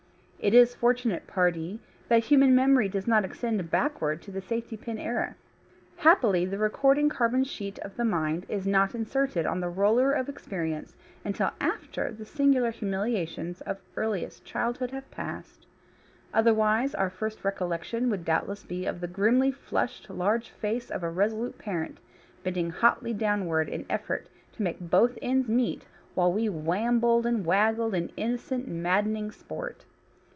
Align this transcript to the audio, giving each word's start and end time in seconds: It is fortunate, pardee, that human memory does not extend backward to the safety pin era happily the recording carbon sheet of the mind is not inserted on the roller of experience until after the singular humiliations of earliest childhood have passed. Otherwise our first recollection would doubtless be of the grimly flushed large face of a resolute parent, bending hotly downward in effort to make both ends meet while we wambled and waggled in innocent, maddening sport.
It 0.43 0.55
is 0.55 0.73
fortunate, 0.73 1.27
pardee, 1.27 1.79
that 2.07 2.23
human 2.23 2.55
memory 2.55 2.89
does 2.89 3.05
not 3.05 3.23
extend 3.23 3.69
backward 3.69 4.23
to 4.23 4.31
the 4.31 4.41
safety 4.41 4.75
pin 4.75 4.97
era 4.97 5.35
happily 5.97 6.45
the 6.45 6.57
recording 6.57 7.09
carbon 7.09 7.43
sheet 7.43 7.77
of 7.77 7.95
the 7.95 8.03
mind 8.03 8.47
is 8.49 8.65
not 8.65 8.95
inserted 8.95 9.45
on 9.45 9.59
the 9.59 9.69
roller 9.69 10.11
of 10.13 10.27
experience 10.27 10.95
until 11.23 11.51
after 11.61 12.11
the 12.11 12.25
singular 12.25 12.71
humiliations 12.71 13.61
of 13.61 13.81
earliest 13.95 14.43
childhood 14.43 14.89
have 14.89 15.11
passed. 15.11 15.67
Otherwise 16.33 16.95
our 16.95 17.11
first 17.11 17.43
recollection 17.43 18.09
would 18.09 18.25
doubtless 18.25 18.63
be 18.63 18.87
of 18.87 18.99
the 18.99 19.07
grimly 19.07 19.51
flushed 19.51 20.09
large 20.09 20.49
face 20.49 20.89
of 20.89 21.03
a 21.03 21.09
resolute 21.11 21.59
parent, 21.59 21.99
bending 22.41 22.71
hotly 22.71 23.13
downward 23.13 23.69
in 23.69 23.85
effort 23.91 24.25
to 24.53 24.63
make 24.63 24.79
both 24.79 25.19
ends 25.21 25.47
meet 25.47 25.85
while 26.15 26.33
we 26.33 26.49
wambled 26.49 27.27
and 27.27 27.45
waggled 27.45 27.93
in 27.93 28.09
innocent, 28.17 28.67
maddening 28.67 29.29
sport. 29.29 29.85